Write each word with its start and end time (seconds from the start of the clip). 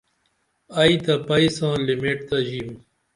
ائی 0.79 0.95
تہ 1.03 1.13
پئی 1.27 1.47
ساں 1.57 1.75
لِمیٹ 1.85 2.17
تہ 2.27 2.37
ژیم 2.47 2.69